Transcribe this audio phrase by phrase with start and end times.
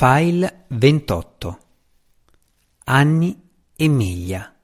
[0.00, 1.58] File 28
[2.84, 3.36] Anni
[3.74, 4.54] e miglia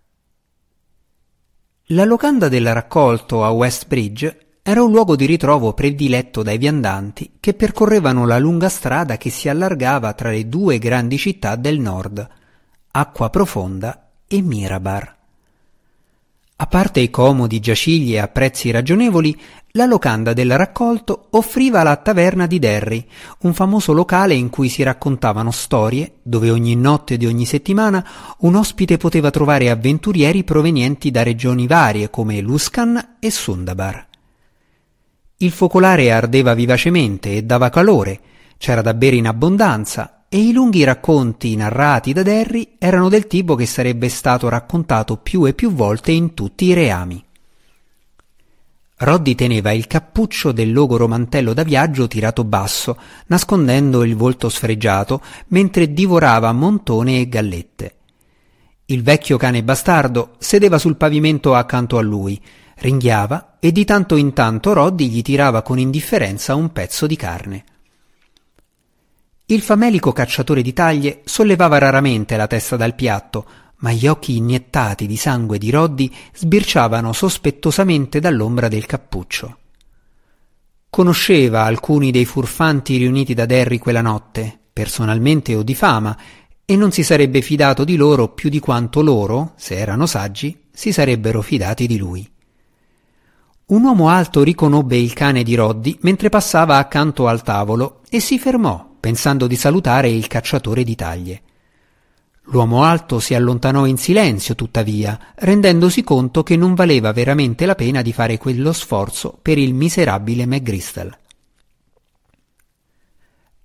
[1.87, 7.39] La locanda del raccolto a West Bridge era un luogo di ritrovo prediletto dai viandanti
[7.41, 12.29] che percorrevano la lunga strada che si allargava tra le due grandi città del nord,
[12.93, 15.17] Acqua Profonda e Mirabar.
[16.55, 19.37] A parte i comodi giacigli a prezzi ragionevoli,
[19.77, 23.05] la locanda del raccolto offriva la taverna di Derry,
[23.41, 28.07] un famoso locale in cui si raccontavano storie, dove ogni notte di ogni settimana
[28.39, 34.07] un ospite poteva trovare avventurieri provenienti da regioni varie come Luscan e Sundabar.
[35.39, 38.21] Il focolare ardeva vivacemente e dava calore,
[38.59, 43.57] c'era da bere in abbondanza e i lunghi racconti narrati da Derry erano del tipo
[43.57, 47.24] che sarebbe stato raccontato più e più volte in tutti i reami.
[48.97, 55.21] Roddy teneva il cappuccio del logoro mantello da viaggio tirato basso, nascondendo il volto sfregiato,
[55.49, 57.95] mentre divorava montone e gallette.
[58.87, 62.41] Il vecchio cane bastardo sedeva sul pavimento accanto a lui,
[62.77, 67.65] ringhiava e di tanto in tanto Roddy gli tirava con indifferenza un pezzo di carne.
[69.47, 73.47] Il famelico cacciatore di taglie sollevava raramente la testa dal piatto,
[73.85, 79.59] ma gli occhi iniettati di sangue di Roddy sbirciavano sospettosamente dall'ombra del cappuccio.
[80.89, 86.17] Conosceva alcuni dei furfanti riuniti da Derry quella notte, personalmente o di fama,
[86.65, 90.91] e non si sarebbe fidato di loro più di quanto loro, se erano saggi, si
[90.91, 92.27] sarebbero fidati di lui.
[93.67, 98.39] Un uomo alto riconobbe il cane di Roddy mentre passava accanto al tavolo e si
[98.39, 101.43] fermò pensando di salutare il cacciatore di taglie.
[102.49, 108.03] L'uomo alto si allontanò in silenzio, tuttavia, rendendosi conto che non valeva veramente la pena
[108.03, 111.19] di fare quello sforzo per il miserabile McGristel.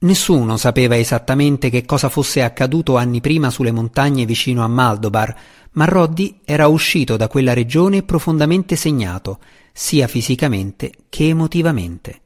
[0.02, 5.35] Nessuno sapeva esattamente che cosa fosse accaduto anni prima sulle montagne vicino a Maldobar,
[5.72, 9.39] ma Roddy era uscito da quella regione profondamente segnato,
[9.73, 12.22] sia fisicamente che emotivamente.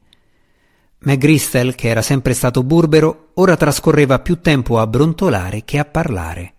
[1.04, 6.52] McGristel, che era sempre stato burbero, ora trascorreva più tempo a brontolare che a parlare.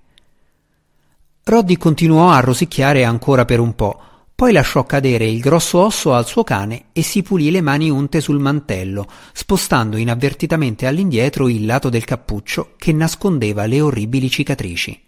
[1.44, 4.00] Roddy continuò a rosicchiare ancora per un po',
[4.36, 8.20] poi lasciò cadere il grosso osso al suo cane e si pulì le mani unte
[8.20, 15.02] sul mantello, spostando inavvertitamente all'indietro il lato del cappuccio che nascondeva le orribili cicatrici.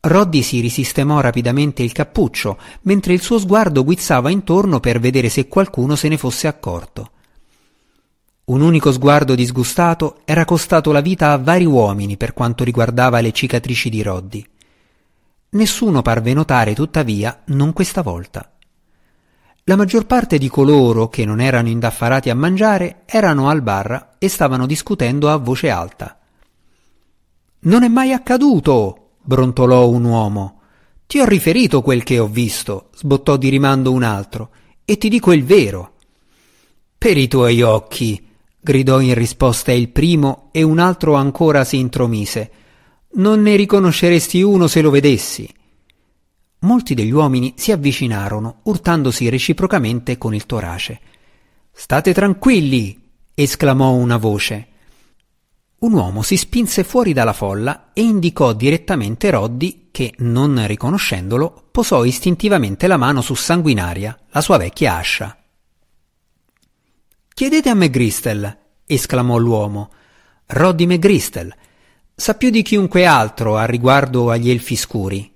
[0.00, 5.46] Roddy si risistemò rapidamente il cappuccio, mentre il suo sguardo guizzava intorno per vedere se
[5.46, 7.10] qualcuno se ne fosse accorto.
[8.50, 13.30] Un unico sguardo disgustato era costato la vita a vari uomini per quanto riguardava le
[13.30, 14.44] cicatrici di Roddy.
[15.50, 18.50] Nessuno parve notare, tuttavia, non questa volta.
[19.64, 24.26] La maggior parte di coloro che non erano indaffarati a mangiare erano al bar e
[24.26, 26.18] stavano discutendo a voce alta.
[27.60, 29.10] Non è mai accaduto!
[29.22, 30.60] brontolò un uomo.
[31.06, 34.50] Ti ho riferito quel che ho visto, sbottò di rimando un altro,
[34.84, 35.92] e ti dico il vero.
[36.98, 38.26] Per i tuoi occhi,
[38.60, 42.50] gridò in risposta il primo e un altro ancora si intromise.
[43.12, 45.48] Non ne riconosceresti uno se lo vedessi.
[46.60, 51.00] Molti degli uomini si avvicinarono, urtandosi reciprocamente con il torace.
[51.72, 52.98] State tranquilli!
[53.34, 54.66] esclamò una voce.
[55.78, 62.04] Un uomo si spinse fuori dalla folla e indicò direttamente Roddy che, non riconoscendolo, posò
[62.04, 65.39] istintivamente la mano su Sanguinaria, la sua vecchia ascia.
[67.40, 69.88] Chiedete a McGristel, esclamò l'uomo.
[70.48, 71.50] Roddy McGristel.
[72.14, 75.32] Sa più di chiunque altro a riguardo agli elfi scuri.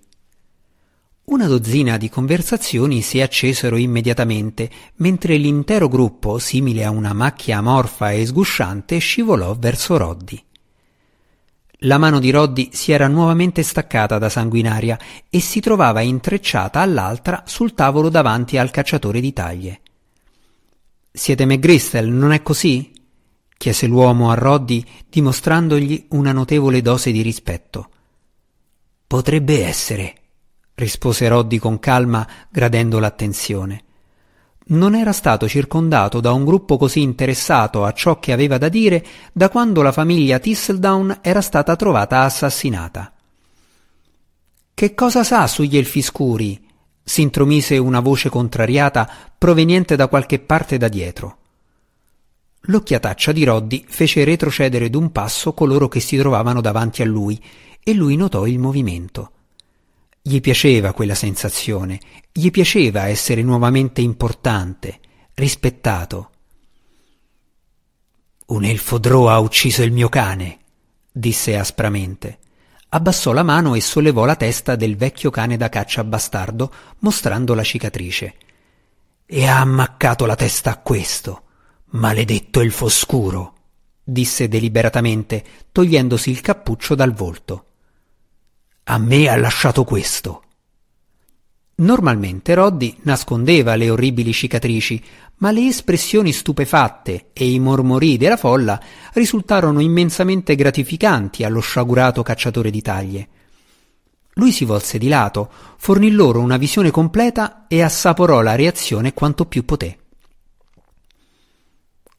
[1.25, 8.11] Una dozzina di conversazioni si accesero immediatamente, mentre l'intero gruppo, simile a una macchia amorfa
[8.11, 10.45] e sgusciante, scivolò verso Roddy.
[11.85, 14.99] La mano di Roddy si era nuovamente staccata da Sanguinaria
[15.31, 19.79] e si trovava intrecciata all'altra sul tavolo davanti al cacciatore di taglie.
[21.17, 22.91] Siete McGristel, non è così?
[23.57, 27.89] chiese l'uomo a Roddy, dimostrandogli una notevole dose di rispetto.
[29.07, 30.15] Potrebbe essere,
[30.75, 33.85] rispose Roddy con calma, gradendo l'attenzione.
[34.67, 39.07] Non era stato circondato da un gruppo così interessato a ciò che aveva da dire
[39.33, 43.13] da quando la famiglia Thistledown era stata trovata assassinata.
[44.75, 46.64] Che cosa sa sugli elfi scuri?
[47.05, 51.39] Si intromise una voce contrariata proveniente da qualche parte da dietro.
[52.63, 57.41] L'occhiataccia di Roddy fece retrocedere d'un passo coloro che si trovavano davanti a lui
[57.83, 59.33] e lui notò il movimento.
[60.23, 62.01] Gli piaceva quella sensazione,
[62.33, 64.99] gli piaceva essere nuovamente importante,
[65.35, 66.31] rispettato.
[68.47, 70.61] Un elfo Drow ha ucciso il mio cane,
[71.13, 72.39] disse aspramente.
[72.95, 77.65] Abbassò la mano e sollevò la testa del vecchio cane da caccia bastardo, mostrando la
[77.65, 78.35] cicatrice.
[79.27, 81.43] E ha ammaccato la testa a questo.
[81.87, 83.55] Maledetto elfo scuro,
[84.05, 87.65] disse deliberatamente, togliendosi il cappuccio dal volto.
[88.85, 90.43] A me ha lasciato questo.
[91.77, 95.03] Normalmente Roddy nascondeva le orribili cicatrici,
[95.39, 98.81] ma le espressioni stupefatte e i mormorii della folla
[99.15, 103.29] risultarono immensamente gratificanti allo sciagurato cacciatore di taglie.
[104.35, 109.45] Lui si volse di lato, fornì loro una visione completa e assaporò la reazione quanto
[109.47, 109.99] più poté.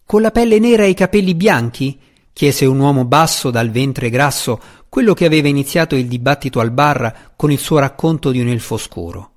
[0.06, 1.98] Con la pelle nera e i capelli bianchi?
[2.34, 4.60] chiese un uomo basso dal ventre grasso,
[4.90, 8.75] quello che aveva iniziato il dibattito al bar con il suo racconto di un elfo
[8.75, 9.35] scuro.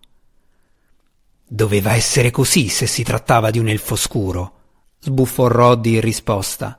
[1.50, 4.52] Doveva essere così se si trattava di un elfo scuro,
[5.00, 6.78] sbuffò Roddy in risposta.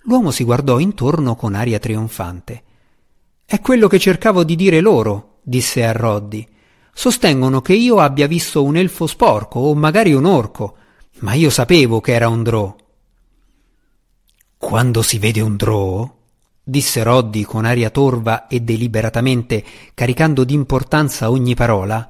[0.00, 2.62] L'uomo si guardò intorno con aria trionfante.
[3.46, 6.46] È quello che cercavo di dire loro, disse a Roddy.
[6.92, 10.76] Sostengono che io abbia visto un elfo sporco o magari un orco,
[11.20, 12.76] ma io sapevo che era un drò.
[14.58, 16.14] Quando si vede un drò,
[16.62, 19.64] disse Roddy con aria torva e deliberatamente,
[19.94, 22.06] caricando d'importanza ogni parola,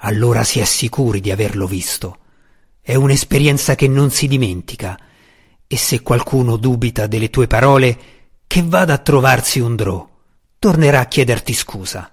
[0.00, 2.18] allora si è sicuri di averlo visto.
[2.80, 4.98] È un'esperienza che non si dimentica.
[5.66, 7.98] E se qualcuno dubita delle tue parole,
[8.46, 10.08] che vada a trovarsi un drò.
[10.58, 12.12] Tornerà a chiederti scusa.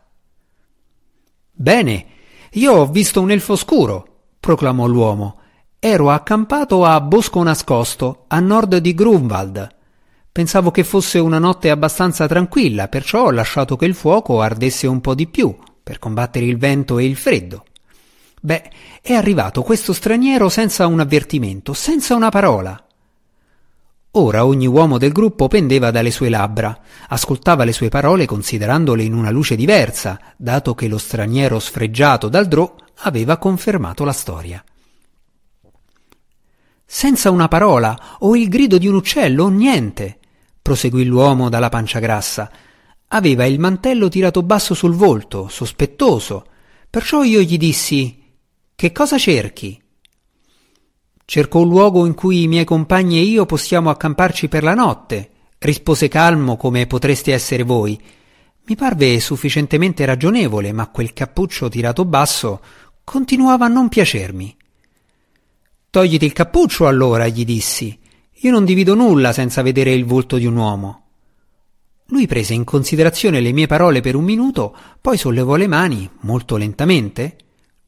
[1.51, 2.05] Bene,
[2.51, 5.39] io ho visto un elfo scuro, proclamò l'uomo.
[5.79, 9.75] Ero accampato a Bosco Nascosto, a nord di Grunwald.
[10.31, 15.01] Pensavo che fosse una notte abbastanza tranquilla, perciò ho lasciato che il fuoco ardesse un
[15.01, 17.63] po' di più, per combattere il vento e il freddo.
[18.47, 18.71] Beh,
[19.01, 22.81] è arrivato questo straniero senza un avvertimento, senza una parola.
[24.11, 26.79] Ora ogni uomo del gruppo pendeva dalle sue labbra,
[27.09, 32.47] ascoltava le sue parole considerandole in una luce diversa, dato che lo straniero sfregiato dal
[32.47, 34.63] drò aveva confermato la storia.
[36.85, 40.19] Senza una parola, o il grido di un uccello, o niente,
[40.61, 42.49] proseguì l'uomo dalla pancia grassa.
[43.09, 46.45] Aveva il mantello tirato basso sul volto, sospettoso.
[46.89, 48.23] Perciò io gli dissi
[48.77, 49.81] che cosa cerchi?
[51.25, 55.31] Cerco un luogo in cui i miei compagni e io possiamo accamparci per la notte,
[55.57, 57.99] rispose calmo come potreste essere voi.
[58.65, 62.61] Mi parve sufficientemente ragionevole, ma quel cappuccio tirato basso
[63.03, 64.55] continuava a non piacermi.
[65.89, 67.97] Togliti il cappuccio allora, gli dissi.
[68.31, 71.05] Io non divido nulla senza vedere il volto di un uomo.
[72.09, 76.57] Lui prese in considerazione le mie parole per un minuto, poi sollevò le mani, molto
[76.57, 77.37] lentamente,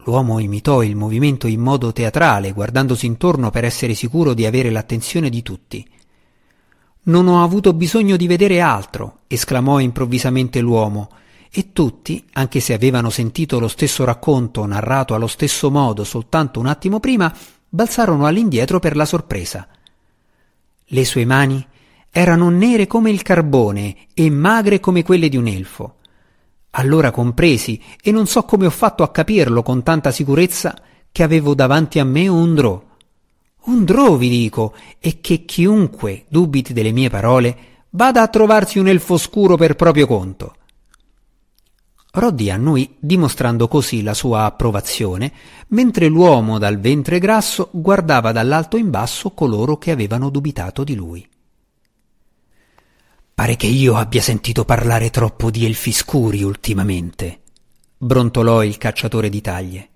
[0.06, 5.30] L'uomo imitò il movimento in modo teatrale, guardandosi intorno per essere sicuro di avere l'attenzione
[5.30, 5.86] di tutti.
[7.04, 11.10] Non ho avuto bisogno di vedere altro, esclamò improvvisamente l'uomo,
[11.52, 16.68] e tutti, anche se avevano sentito lo stesso racconto narrato allo stesso modo soltanto un
[16.68, 17.34] attimo prima,
[17.68, 19.68] balzarono all'indietro per la sorpresa.
[20.86, 21.66] Le sue mani
[22.10, 25.99] erano nere come il carbone e magre come quelle di un elfo.
[26.72, 30.76] Allora compresi, e non so come ho fatto a capirlo con tanta sicurezza,
[31.12, 32.82] che avevo davanti a me un drò.
[33.62, 37.58] Un drò, vi dico, e che chiunque dubiti delle mie parole
[37.92, 40.56] vada a trovarsi un elfo scuro per proprio conto.
[42.12, 45.32] Roddy annui dimostrando così la sua approvazione,
[45.70, 51.28] mentre l'uomo dal ventre grasso guardava dall'alto in basso coloro che avevano dubitato di lui.
[53.40, 57.44] Pare che io abbia sentito parlare troppo di elfi scuri ultimamente,
[57.98, 59.90] brontolò il cacciatore di taglie.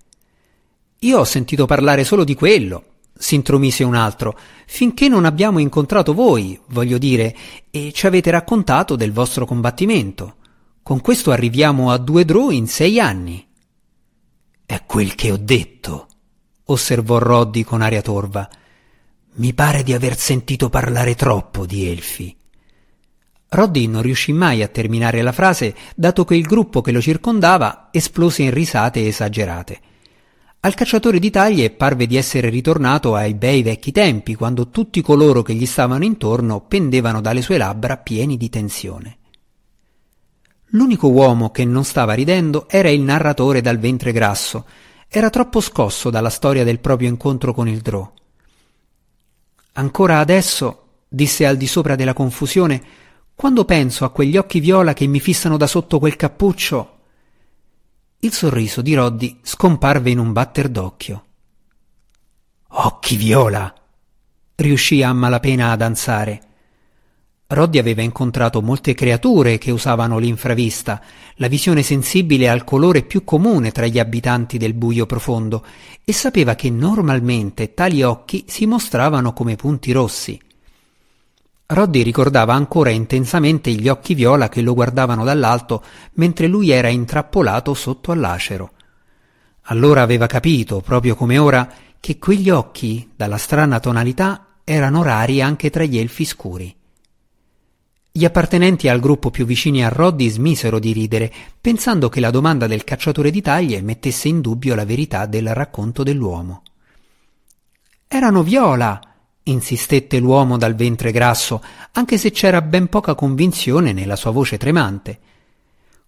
[0.99, 6.57] Io ho sentito parlare solo di quello, s'intromise un altro, finché non abbiamo incontrato voi,
[6.67, 7.35] voglio dire,
[7.69, 10.37] e ci avete raccontato del vostro combattimento.
[10.81, 13.45] Con questo arriviamo a due drò in sei anni.
[14.65, 16.07] È quel che ho detto,
[16.67, 18.47] osservò Roddy con aria torva.
[19.33, 22.37] Mi pare di aver sentito parlare troppo di elfi.
[23.53, 27.89] Roddy non riuscì mai a terminare la frase, dato che il gruppo che lo circondava
[27.91, 29.79] esplose in risate esagerate.
[30.61, 35.43] Al cacciatore di taglie parve di essere ritornato ai bei vecchi tempi, quando tutti coloro
[35.43, 39.17] che gli stavano intorno pendevano dalle sue labbra pieni di tensione.
[40.69, 44.65] L'unico uomo che non stava ridendo era il narratore dal ventre grasso.
[45.07, 48.11] Era troppo scosso dalla storia del proprio incontro con il Drò.
[49.73, 52.81] Ancora adesso, disse al di sopra della confusione,
[53.35, 56.99] quando penso a quegli occhi viola che mi fissano da sotto quel cappuccio.
[58.19, 61.25] Il sorriso di Roddy scomparve in un batter d'occhio.
[62.67, 63.73] Occhi viola!
[64.55, 66.41] riuscì a malapena a danzare.
[67.47, 71.01] Roddy aveva incontrato molte creature che usavano l'infravista,
[71.35, 75.65] la visione sensibile al colore più comune tra gli abitanti del buio profondo,
[76.03, 80.39] e sapeva che normalmente tali occhi si mostravano come punti rossi.
[81.65, 87.73] Roddy ricordava ancora intensamente gli occhi viola che lo guardavano dall'alto mentre lui era intrappolato
[87.73, 88.71] sotto all'acero.
[89.67, 95.69] Allora aveva capito, proprio come ora, che quegli occhi, dalla strana tonalità, erano rari anche
[95.69, 96.75] tra gli elfi scuri.
[98.11, 102.67] Gli appartenenti al gruppo più vicini a Roddy smisero di ridere, pensando che la domanda
[102.67, 106.61] del cacciatore di taglie mettesse in dubbio la verità del racconto dell'uomo.
[108.07, 108.99] Erano viola,
[109.43, 115.19] insistette l'uomo dal ventre grasso, anche se c'era ben poca convinzione nella sua voce tremante.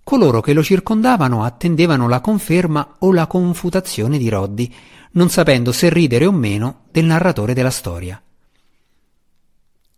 [0.03, 4.73] Coloro che lo circondavano attendevano la conferma o la confutazione di Roddy,
[5.11, 8.21] non sapendo se ridere o meno del narratore della storia.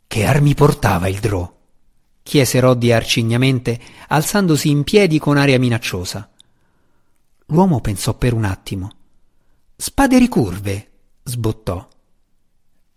[0.07, 1.55] Che armi portava il Drò?
[2.27, 3.79] chiese Roddy arcignamente,
[4.09, 6.29] alzandosi in piedi con aria minacciosa.
[7.47, 8.91] L'uomo pensò per un attimo.
[9.77, 10.91] Spade ricurve,
[11.23, 11.87] sbottò.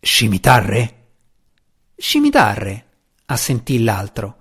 [0.00, 0.94] Scimitarre?
[1.94, 2.86] Scimitarre,
[3.26, 4.38] assentì l'altro.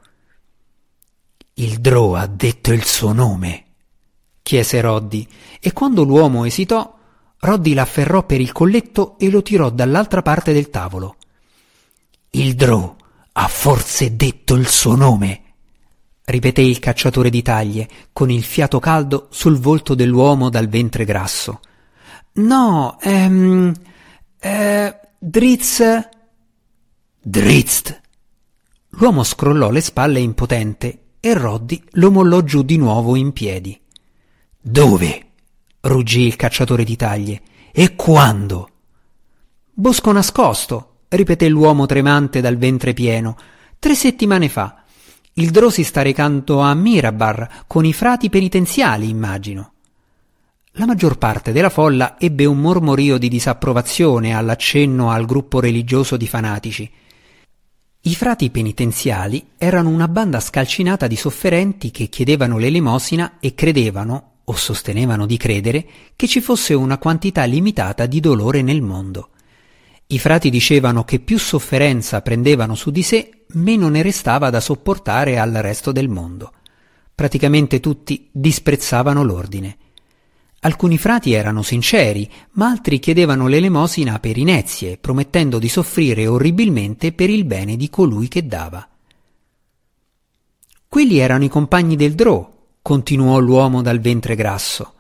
[1.56, 3.66] Il Drò ha detto il suo nome,
[4.42, 5.28] chiese Roddy,
[5.60, 6.98] e quando l'uomo esitò,
[7.38, 11.18] Roddy l'afferrò per il colletto e lo tirò dall'altra parte del tavolo.
[12.32, 12.96] Il Drò
[13.34, 15.44] ha forse detto il suo nome?
[16.30, 21.60] ripeté il cacciatore di taglie, con il fiato caldo sul volto dell'uomo dal ventre grasso.
[22.34, 23.74] No, ehm.
[24.40, 25.84] Eh, Dritz.
[27.22, 28.02] Drizzt.
[28.92, 33.78] L'uomo scrollò le spalle impotente e Roddy lo mollò giù di nuovo in piedi.
[34.62, 35.26] Dove?
[35.82, 37.42] ruggì il cacciatore di taglie.
[37.74, 38.70] E quando?
[39.74, 43.36] Bosco nascosto, ripeté l'uomo tremante dal ventre pieno.
[43.78, 44.84] Tre settimane fa.
[45.34, 49.74] Il Drò si sta recando a Mirabar con i frati penitenziali, immagino.
[50.80, 56.26] La maggior parte della folla ebbe un mormorio di disapprovazione all'accenno al gruppo religioso di
[56.26, 56.90] fanatici.
[58.04, 64.56] I frati penitenziali erano una banda scalcinata di sofferenti che chiedevano l'elemosina e credevano, o
[64.56, 69.32] sostenevano di credere, che ci fosse una quantità limitata di dolore nel mondo.
[70.08, 75.40] I frati dicevano che più sofferenza prendevano su di sé, meno ne restava da sopportare
[75.40, 76.54] al resto del mondo.
[77.14, 79.79] Praticamente tutti disprezzavano l'ordine.
[80.62, 87.30] Alcuni frati erano sinceri, ma altri chiedevano l'elemosina per inezie, promettendo di soffrire orribilmente per
[87.30, 88.86] il bene di colui che dava.
[90.88, 92.52] Quelli erano i compagni del Drò,
[92.82, 94.96] continuò l'uomo dal ventre grasso.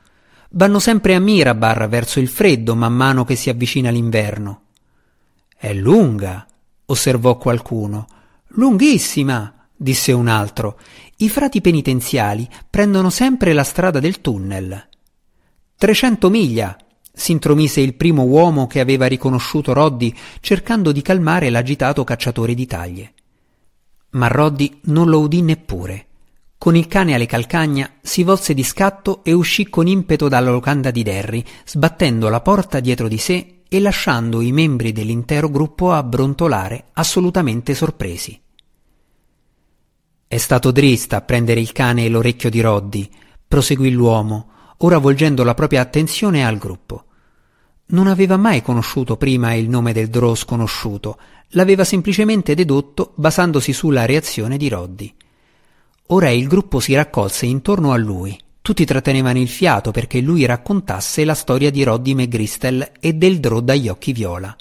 [0.51, 4.61] Vanno sempre a Mirabar verso il freddo man mano che si avvicina l'inverno.
[5.57, 6.47] È lunga,
[6.85, 8.07] osservò qualcuno.
[8.53, 10.79] Lunghissima, disse un altro.
[11.17, 14.87] I frati penitenziali prendono sempre la strada del tunnel.
[15.79, 16.77] Trecento miglia,
[17.09, 23.13] s'intromise il primo uomo che aveva riconosciuto Roddy cercando di calmare l'agitato cacciatore di taglie.
[24.09, 26.07] Ma Roddy non lo udì neppure.
[26.57, 30.91] Con il cane alle calcagna si volse di scatto e uscì con impeto dalla locanda
[30.91, 36.03] di Derry, sbattendo la porta dietro di sé e lasciando i membri dell'intero gruppo a
[36.03, 38.38] brontolare assolutamente sorpresi.
[40.27, 43.09] È stato Drist a prendere il cane e l'orecchio di Roddy,
[43.48, 47.03] proseguì l'uomo, ora volgendo la propria attenzione al gruppo.
[47.88, 51.17] Non aveva mai conosciuto prima il nome del Drow sconosciuto,
[51.50, 55.13] l'aveva semplicemente dedotto basandosi sulla reazione di Roddy.
[56.07, 61.25] Ora il gruppo si raccolse intorno a lui, tutti trattenevano il fiato perché lui raccontasse
[61.25, 64.55] la storia di Roddy McGristel e del Drò dagli occhi viola.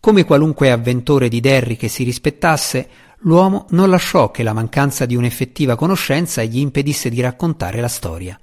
[0.00, 5.14] Come qualunque avventore di Derry che si rispettasse, l'uomo non lasciò che la mancanza di
[5.14, 8.40] un'effettiva conoscenza gli impedisse di raccontare la storia.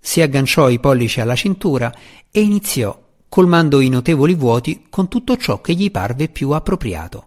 [0.00, 1.92] Si agganciò i pollici alla cintura
[2.30, 7.26] e iniziò, colmando i notevoli vuoti con tutto ciò che gli parve più appropriato.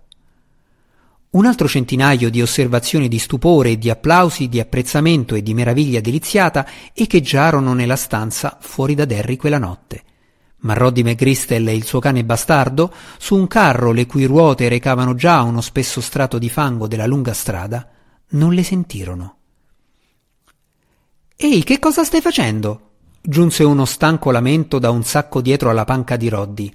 [1.32, 6.02] Un altro centinaio di osservazioni di stupore e di applausi di apprezzamento e di meraviglia
[6.02, 10.04] deliziata echeggiarono nella stanza fuori da Derry quella notte.
[10.64, 15.16] Ma Roddy McGristel e il suo cane bastardo, su un carro le cui ruote recavano
[15.16, 17.90] già uno spesso strato di fango della lunga strada,
[18.32, 19.38] non le sentirono.
[21.44, 22.90] Ehi, che cosa stai facendo?
[23.20, 26.72] giunse uno stanco lamento da un sacco dietro alla panca di Roddy.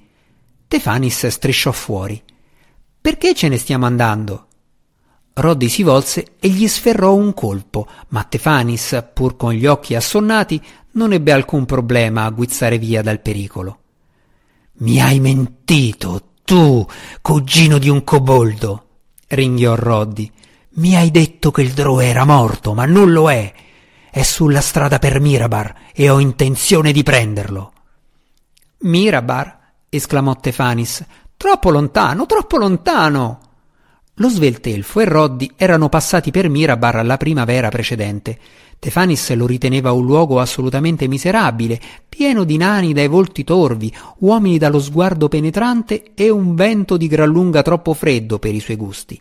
[0.66, 2.20] Tefanis strisciò fuori.
[3.00, 4.46] Perché ce ne stiamo andando?
[5.34, 10.60] Roddy si volse e gli sferrò un colpo, ma Tefanis, pur con gli occhi assonnati,
[10.94, 13.78] non ebbe alcun problema a guizzare via dal pericolo.
[14.78, 16.84] Mi hai mentito, tu,
[17.22, 18.86] cugino di un coboldo!
[19.28, 20.28] ringhiò Roddy.
[20.70, 23.54] Mi hai detto che il Drò era morto, ma non lo è.
[24.16, 27.72] È sulla strada per Mirabar e ho intenzione di prenderlo.
[28.78, 29.58] Mirabar?
[29.90, 31.04] esclamò Tefanis.
[31.36, 33.40] Troppo lontano, troppo lontano.
[34.14, 38.38] Lo sveltelfo e Roddy erano passati per Mirabar la primavera precedente.
[38.78, 44.80] Tefanis lo riteneva un luogo assolutamente miserabile, pieno di nani dai volti torvi, uomini dallo
[44.80, 49.20] sguardo penetrante e un vento di gran lunga troppo freddo per i suoi gusti.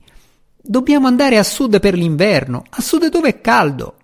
[0.56, 3.96] Dobbiamo andare a sud per l'inverno, a sud dove è caldo.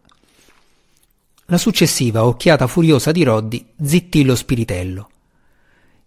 [1.51, 5.10] La successiva occhiata furiosa di Roddy zittì lo spiritello.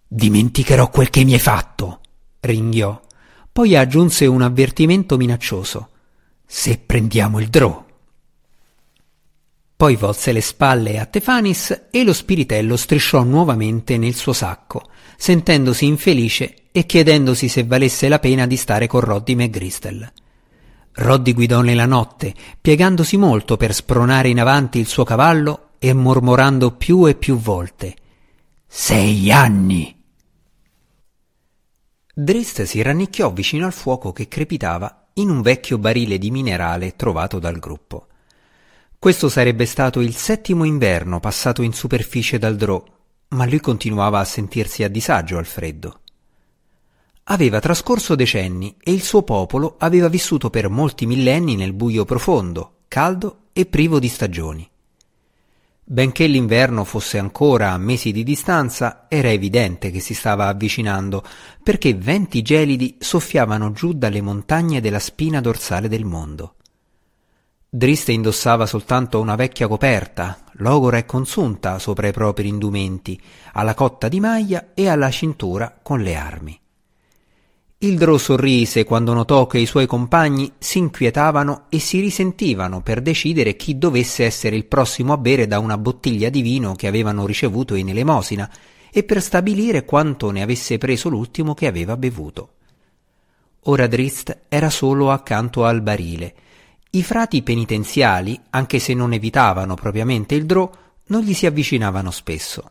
[0.09, 2.01] Dimenticherò quel che mi hai fatto,
[2.41, 2.99] ringhiò.
[3.53, 5.91] Poi aggiunse un avvertimento minaccioso.
[6.47, 7.85] Se prendiamo il drò.
[9.77, 15.85] Poi volse le spalle a Tefanis e lo spiritello strisciò nuovamente nel suo sacco, sentendosi
[15.85, 20.11] infelice e chiedendosi se valesse la pena di stare con Roddy McGristel.
[20.97, 26.73] Roddy guidò nella notte, piegandosi molto per spronare in avanti il suo cavallo e mormorando
[26.73, 27.97] più e più volte.
[28.67, 30.03] Sei anni!
[32.15, 37.41] Drist si rannicchiò vicino al fuoco che crepitava in un vecchio barile di minerale trovato
[37.41, 38.07] dal gruppo.
[38.97, 42.83] Questo sarebbe stato il settimo inverno passato in superficie dal Drò,
[43.31, 46.03] ma lui continuava a sentirsi a disagio al freddo.
[47.25, 52.81] Aveva trascorso decenni e il suo popolo aveva vissuto per molti millenni nel buio profondo,
[52.87, 54.69] caldo e privo di stagioni.
[55.87, 61.25] Benché l'inverno fosse ancora a mesi di distanza, era evidente che si stava avvicinando,
[61.63, 66.57] perché venti gelidi soffiavano giù dalle montagne della spina dorsale del mondo.
[67.71, 73.19] Driste indossava soltanto una vecchia coperta, logora e consunta sopra i propri indumenti,
[73.55, 76.59] alla cotta di maglia e alla cintura con le armi.
[77.79, 83.03] Il Drò sorrise quando notò che i suoi compagni si inquietavano e si risentivano per
[83.03, 87.27] decidere chi dovesse essere il prossimo a bere da una bottiglia di vino che avevano
[87.27, 88.51] ricevuto in elemosina
[88.91, 92.53] e per stabilire quanto ne avesse preso l'ultimo che aveva bevuto.
[93.65, 96.35] Ora Drist era solo accanto al barile.
[96.91, 100.71] I frati penitenziali, anche se non evitavano propriamente il Drò,
[101.07, 102.71] non gli si avvicinavano spesso.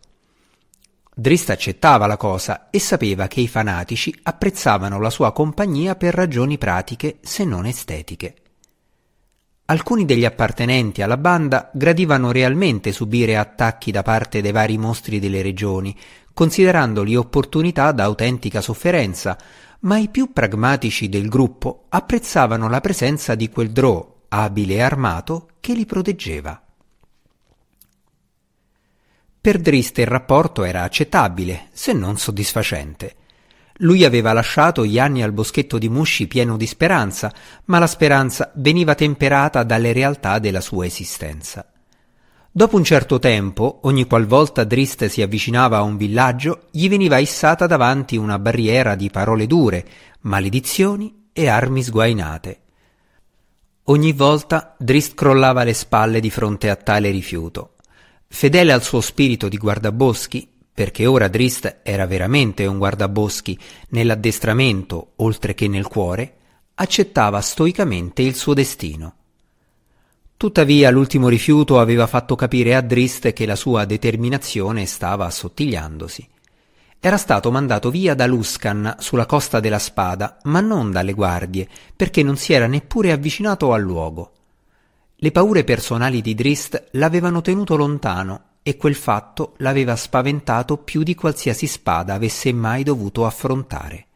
[1.15, 6.57] Drist accettava la cosa e sapeva che i fanatici apprezzavano la sua compagnia per ragioni
[6.57, 8.35] pratiche se non estetiche.
[9.65, 15.41] Alcuni degli appartenenti alla banda gradivano realmente subire attacchi da parte dei vari mostri delle
[15.41, 15.95] regioni,
[16.33, 19.37] considerandoli opportunità da autentica sofferenza,
[19.81, 25.49] ma i più pragmatici del gruppo apprezzavano la presenza di quel Drò, abile e armato,
[25.59, 26.62] che li proteggeva.
[29.43, 33.15] Per Drist il rapporto era accettabile, se non soddisfacente.
[33.79, 37.29] Lui aveva lasciato gli anni al boschetto di Musci pieno di speranza,
[37.65, 41.69] ma la speranza veniva temperata dalle realtà della sua esistenza.
[42.49, 47.67] Dopo un certo tempo, ogni qualvolta Drist si avvicinava a un villaggio, gli veniva issata
[47.67, 49.85] davanti una barriera di parole dure,
[50.21, 52.59] maledizioni e armi sguainate.
[53.87, 57.72] Ogni volta Drist crollava le spalle di fronte a tale rifiuto
[58.35, 63.57] Fedele al suo spirito di guardaboschi, perché ora Drist era veramente un guardaboschi
[63.89, 66.37] nell'addestramento oltre che nel cuore,
[66.73, 69.15] accettava stoicamente il suo destino.
[70.35, 76.27] Tuttavia l'ultimo rifiuto aveva fatto capire a Drist che la sua determinazione stava assottigliandosi.
[76.99, 82.23] Era stato mandato via da Luscan sulla costa della spada, ma non dalle guardie, perché
[82.23, 84.31] non si era neppure avvicinato al luogo.
[85.23, 91.15] Le paure personali di Drist l'avevano tenuto lontano e quel fatto l'aveva spaventato più di
[91.15, 94.07] qualsiasi spada avesse mai dovuto affrontare.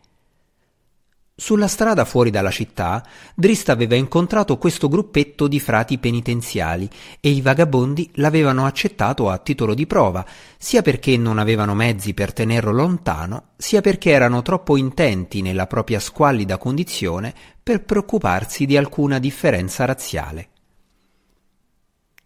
[1.33, 6.89] Sulla strada fuori dalla città, Drist aveva incontrato questo gruppetto di frati penitenziali
[7.21, 10.25] e i vagabondi l'avevano accettato a titolo di prova,
[10.57, 16.01] sia perché non avevano mezzi per tenerlo lontano, sia perché erano troppo intenti nella propria
[16.01, 20.49] squallida condizione per preoccuparsi di alcuna differenza razziale.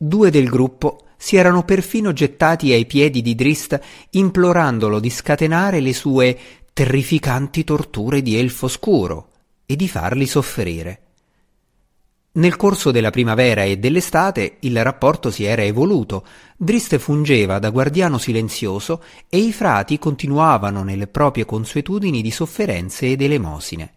[0.04, 5.94] Due del gruppo si erano perfino gettati ai piedi di Drist implorandolo di scatenare le
[5.94, 6.40] sue
[6.74, 9.30] terrificanti torture di elfo scuro
[9.64, 11.02] e di farli soffrire.
[12.32, 16.26] Nel corso della primavera e dell'estate il rapporto si era evoluto,
[16.58, 23.22] Drist fungeva da guardiano silenzioso e i frati continuavano nelle proprie consuetudini di sofferenze ed
[23.22, 23.94] elemosine.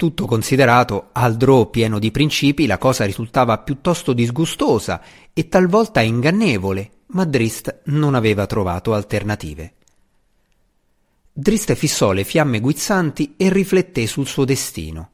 [0.00, 5.02] Tutto considerato, al draw pieno di principi la cosa risultava piuttosto disgustosa
[5.34, 9.74] e talvolta ingannevole, ma Drist non aveva trovato alternative.
[11.30, 15.10] Driste fissò le fiamme guizzanti e rifletté sul suo destino.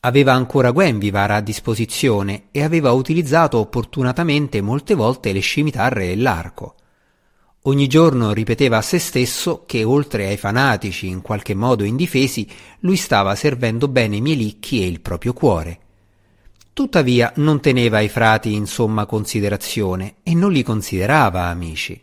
[0.00, 6.74] Aveva ancora Gwenvivar a disposizione e aveva utilizzato opportunamente molte volte le scimitarre e l'arco.
[7.64, 12.48] Ogni giorno ripeteva a se stesso che, oltre ai fanatici in qualche modo indifesi,
[12.80, 15.78] lui stava servendo bene i Mielicchi e il proprio cuore.
[16.72, 22.00] Tuttavia non teneva i frati in somma considerazione e non li considerava amici.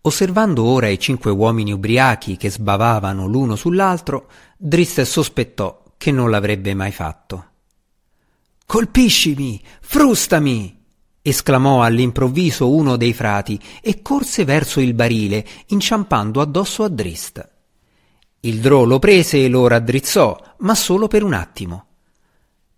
[0.00, 6.72] Osservando ora i cinque uomini ubriachi che sbavavano l'uno sull'altro, Drist sospettò che non l'avrebbe
[6.72, 7.46] mai fatto.
[8.64, 9.62] Colpiscimi!
[9.80, 10.83] Frustami!
[11.26, 17.48] Esclamò all'improvviso uno dei frati e corse verso il barile, inciampando addosso a Drist.
[18.40, 21.86] Il drò lo prese e lo raddrizzò, ma solo per un attimo.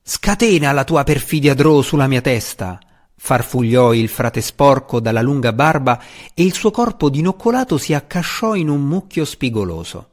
[0.00, 2.78] Scatena la tua perfidia drò sulla mia testa!
[3.18, 6.00] farfugliò il frate sporco dalla lunga barba
[6.32, 10.10] e il suo corpo dinoccolato si accasciò in un mucchio spigoloso.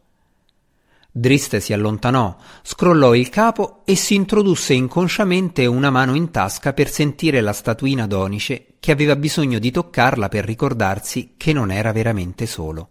[1.16, 6.90] Driste si allontanò, scrollò il capo e si introdusse inconsciamente una mano in tasca per
[6.90, 12.48] sentire la statuina d'onice che aveva bisogno di toccarla per ricordarsi che non era veramente
[12.48, 12.90] solo.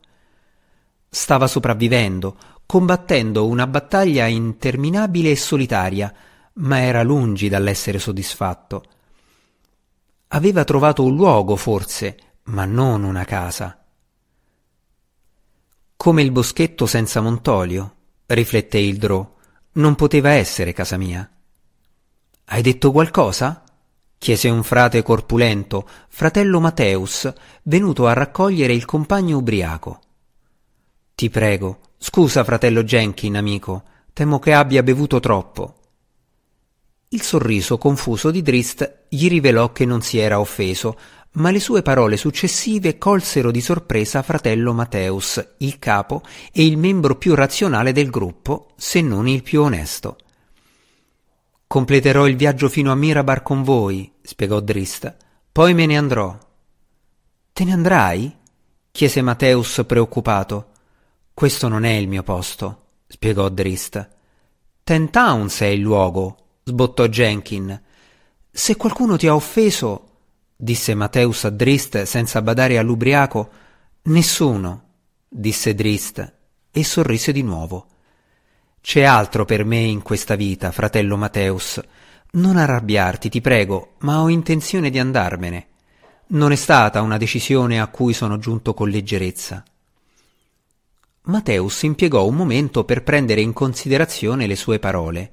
[1.08, 6.14] Stava sopravvivendo, combattendo una battaglia interminabile e solitaria,
[6.54, 8.84] ma era lungi dall'essere soddisfatto.
[10.28, 13.84] Aveva trovato un luogo, forse, ma non una casa.
[15.96, 19.34] Come il boschetto senza Montolio, rifletté il Drò,
[19.72, 21.28] non poteva essere casa mia.
[22.44, 23.64] Hai detto qualcosa?
[24.22, 27.32] chiese un frate corpulento, fratello Mateus,
[27.64, 30.00] venuto a raccogliere il compagno ubriaco.
[31.16, 33.82] Ti prego, scusa fratello Jenkin, amico,
[34.12, 35.80] temo che abbia bevuto troppo.
[37.08, 40.96] Il sorriso confuso di Drist gli rivelò che non si era offeso,
[41.34, 47.16] ma le sue parole successive colsero di sorpresa fratello Mateus, il capo e il membro
[47.16, 50.18] più razionale del gruppo, se non il più onesto.
[51.66, 55.16] Completerò il viaggio fino a Mirabar con voi, spiegò Drist,
[55.50, 56.36] poi me ne andrò.
[57.52, 58.36] Te ne andrai?
[58.90, 60.70] chiese Mateus preoccupato.
[61.32, 64.06] Questo non è il mio posto, spiegò Drist.
[64.84, 67.82] Ten Towns è il luogo, sbottò Jenkin.
[68.50, 70.11] Se qualcuno ti ha offeso,
[70.62, 73.50] disse Mateus a Drist senza badare all'ubriaco,
[74.02, 74.90] nessuno,
[75.28, 76.34] disse Drist
[76.70, 77.88] e sorrise di nuovo.
[78.80, 81.80] C'è altro per me in questa vita, fratello Mateus.
[82.34, 85.66] Non arrabbiarti, ti prego, ma ho intenzione di andarmene.
[86.28, 89.64] Non è stata una decisione a cui sono giunto con leggerezza.
[91.22, 95.32] Mateus impiegò un momento per prendere in considerazione le sue parole.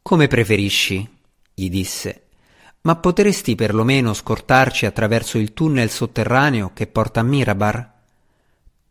[0.00, 1.06] Come preferisci,
[1.52, 2.25] gli disse,
[2.86, 7.92] ma potresti perlomeno scortarci attraverso il tunnel sotterraneo che porta a Mirabar?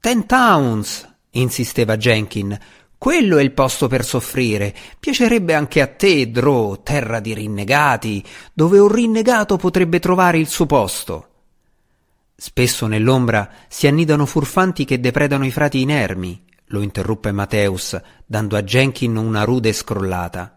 [0.01, 2.59] Ten Towns, insisteva Jenkin,
[2.97, 4.75] quello è il posto per soffrire.
[4.99, 10.65] Piacerebbe anche a te, Dro, terra di rinnegati, dove un rinnegato potrebbe trovare il suo
[10.65, 11.29] posto.
[12.35, 18.61] Spesso nell'ombra si annidano furfanti che depredano i frati inermi, lo interruppe Mateus, dando a
[18.61, 20.54] Jenkin una rude scrollata.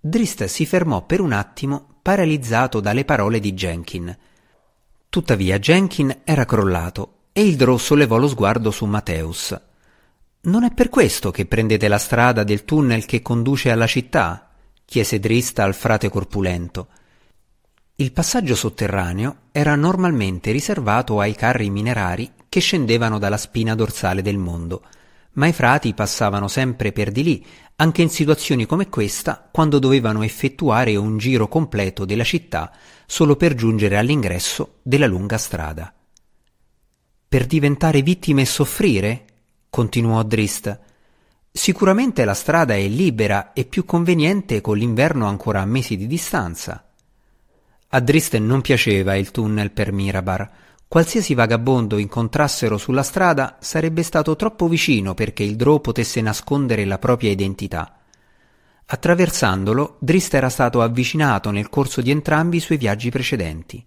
[0.00, 4.16] Drist si fermò per un attimo paralizzato dalle parole di Jenkin.
[5.08, 9.60] Tuttavia Jenkin era crollato e il Drò sollevò lo sguardo su Mateus.
[10.42, 14.50] Non è per questo che prendete la strada del tunnel che conduce alla città?
[14.84, 16.88] chiese Drist al frate corpulento.
[17.96, 24.38] Il passaggio sotterraneo era normalmente riservato ai carri minerari che scendevano dalla spina dorsale del
[24.38, 24.84] mondo,
[25.32, 30.22] ma i frati passavano sempre per di lì, anche in situazioni come questa, quando dovevano
[30.22, 32.72] effettuare un giro completo della città
[33.06, 35.94] solo per giungere all'ingresso della lunga strada.
[37.28, 39.24] Per diventare vittime e soffrire?
[39.70, 40.78] continuò Drist.
[41.52, 46.88] Sicuramente la strada è libera e più conveniente con l'inverno ancora a mesi di distanza.
[47.88, 50.50] A Drist non piaceva il tunnel per Mirabar,
[50.88, 56.96] Qualsiasi vagabondo incontrassero sulla strada sarebbe stato troppo vicino perché il Drò potesse nascondere la
[56.96, 57.98] propria identità.
[58.86, 63.84] Attraversandolo, Drist era stato avvicinato nel corso di entrambi i suoi viaggi precedenti.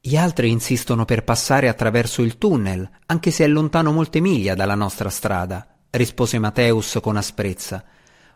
[0.00, 4.74] Gli altri insistono per passare attraverso il tunnel, anche se è lontano molte miglia dalla
[4.74, 7.84] nostra strada, rispose Mateus con asprezza.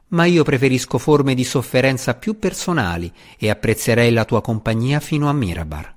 [0.09, 5.33] Ma io preferisco forme di sofferenza più personali e apprezzerei la tua compagnia fino a
[5.33, 5.96] Mirabar.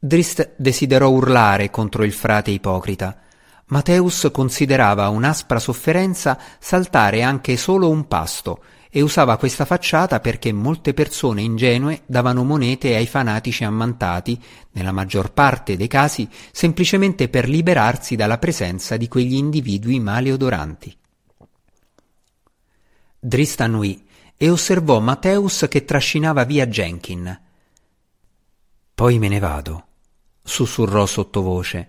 [0.00, 3.18] Drist desiderò urlare contro il frate ipocrita.
[3.66, 10.94] Mateus considerava un'aspra sofferenza saltare anche solo un pasto e usava questa facciata perché molte
[10.94, 14.40] persone ingenue davano monete ai fanatici ammantati,
[14.72, 20.96] nella maggior parte dei casi semplicemente per liberarsi dalla presenza di quegli individui maleodoranti.
[23.18, 24.06] Drista annui
[24.36, 27.40] e osservò Matteus che trascinava via Jenkin.
[28.94, 29.87] Poi me ne vado,
[30.48, 31.88] sussurrò sottovoce.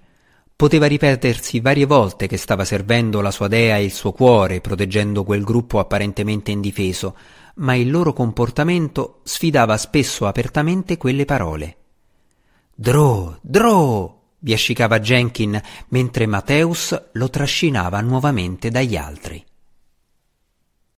[0.56, 5.24] Poteva ripetersi varie volte che stava servendo la sua dea e il suo cuore, proteggendo
[5.24, 7.16] quel gruppo apparentemente indifeso,
[7.56, 11.78] ma il loro comportamento sfidava spesso apertamente quelle parole.
[12.76, 14.18] Drò, drò!
[14.38, 19.44] biascicava Jenkin mentre Mateus lo trascinava nuovamente dagli altri.